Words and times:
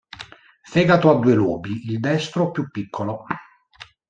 Fegato 0.63 1.11
a 1.11 1.19
due 1.19 1.35
lobi, 1.35 1.91
il 1.91 1.99
destro 1.99 2.49
più 2.49 2.71
piccolo. 2.71 3.23